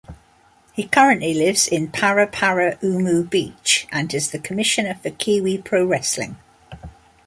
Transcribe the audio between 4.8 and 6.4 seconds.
for Kiwi Pro Wrestling.